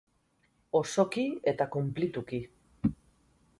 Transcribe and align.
osoki 0.79 1.27
eta 1.53 1.69
konplituki 1.77 2.43